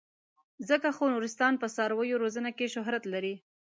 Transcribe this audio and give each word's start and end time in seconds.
ځکه 0.69 0.87
خو 0.95 1.03
نورستان 1.13 1.53
په 1.61 1.67
څارویو 1.75 2.21
روزنه 2.23 2.49
کې 2.57 2.71
شهرت 2.75 3.03
لري. 3.13 3.35